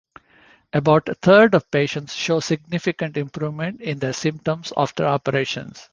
About 0.73 1.09
a 1.09 1.13
third 1.13 1.53
of 1.53 1.69
patients 1.69 2.15
show 2.15 2.39
significant 2.39 3.17
improvement 3.17 3.81
in 3.81 3.99
their 3.99 4.13
symptoms 4.13 4.73
after 4.75 5.05
operation. 5.05 5.73